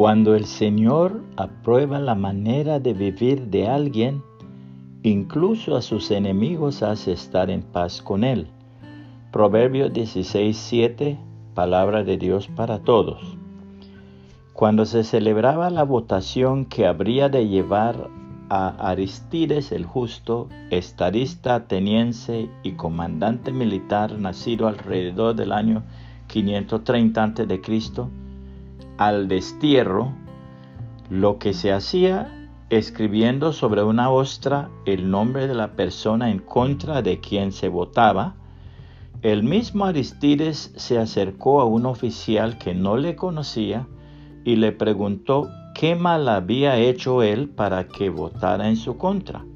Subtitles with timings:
[0.00, 4.22] Cuando el Señor aprueba la manera de vivir de alguien,
[5.02, 8.46] incluso a sus enemigos hace estar en paz con él.
[9.30, 11.18] Proverbios 16:7,
[11.52, 13.36] palabra de Dios para todos.
[14.54, 18.08] Cuando se celebraba la votación que habría de llevar
[18.48, 25.82] a Aristides el justo, estadista ateniense y comandante militar nacido alrededor del año
[26.28, 27.60] 530 a.C.,
[29.00, 30.12] al destierro,
[31.08, 37.00] lo que se hacía escribiendo sobre una ostra el nombre de la persona en contra
[37.00, 38.34] de quien se votaba,
[39.22, 43.88] el mismo Aristides se acercó a un oficial que no le conocía
[44.44, 49.46] y le preguntó qué mal había hecho él para que votara en su contra.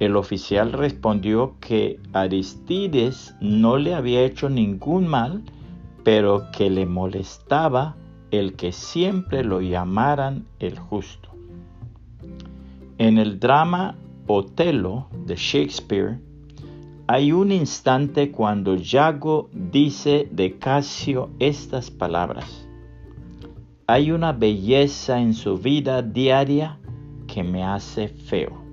[0.00, 5.44] El oficial respondió que Aristides no le había hecho ningún mal,
[6.02, 7.94] pero que le molestaba
[8.30, 11.30] el que siempre lo llamaran el justo.
[12.98, 13.96] En el drama
[14.26, 16.18] Otelo de Shakespeare
[17.08, 22.66] hay un instante cuando Yago dice de Casio estas palabras.
[23.86, 26.80] Hay una belleza en su vida diaria
[27.28, 28.66] que me hace feo.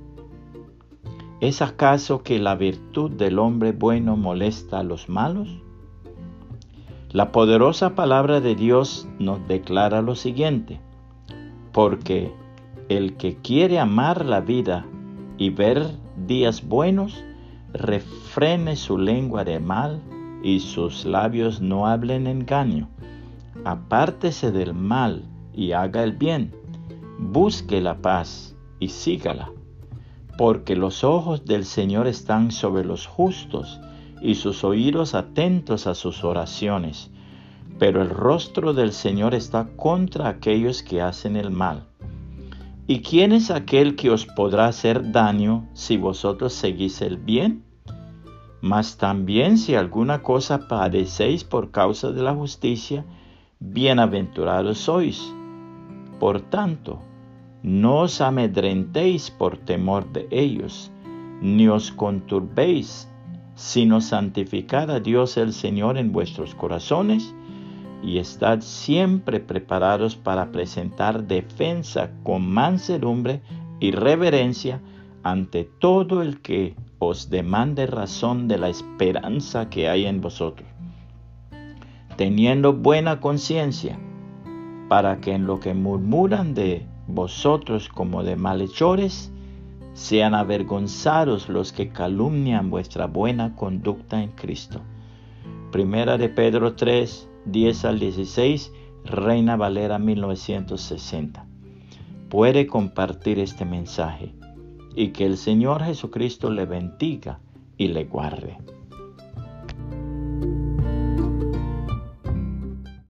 [1.41, 5.49] ¿Es acaso que la virtud del hombre bueno molesta a los malos?
[7.13, 10.81] La poderosa palabra de Dios nos declara lo siguiente,
[11.71, 12.33] porque
[12.89, 14.87] el que quiere amar la vida
[15.37, 15.91] y ver
[16.25, 17.23] días buenos,
[17.71, 20.01] refrene su lengua de mal
[20.41, 22.89] y sus labios no hablen engaño.
[23.63, 26.55] Apártese del mal y haga el bien.
[27.19, 29.51] Busque la paz y sígala.
[30.35, 33.79] Porque los ojos del Señor están sobre los justos
[34.23, 37.11] y sus oídos atentos a sus oraciones.
[37.77, 41.85] Pero el rostro del Señor está contra aquellos que hacen el mal.
[42.87, 47.63] ¿Y quién es aquel que os podrá hacer daño si vosotros seguís el bien?
[48.61, 53.05] Mas también si alguna cosa padecéis por causa de la justicia,
[53.59, 55.33] bienaventurados sois.
[56.19, 56.99] Por tanto,
[57.61, 60.91] no os amedrentéis por temor de ellos,
[61.41, 63.09] ni os conturbéis
[63.55, 67.33] sino santificad a Dios el Señor en vuestros corazones
[68.03, 73.41] y estad siempre preparados para presentar defensa con mansedumbre
[73.79, 74.81] y reverencia
[75.23, 80.67] ante todo el que os demande razón de la esperanza que hay en vosotros,
[82.17, 83.97] teniendo buena conciencia,
[84.89, 89.32] para que en lo que murmuran de vosotros como de malhechores,
[89.93, 94.81] sean avergonzados los que calumnian vuestra buena conducta en Cristo.
[95.71, 98.71] Primera de Pedro 3, 10 al 16,
[99.05, 101.45] Reina Valera 1960.
[102.29, 104.33] Puede compartir este mensaje
[104.95, 107.39] y que el Señor Jesucristo le bendiga
[107.77, 108.57] y le guarde.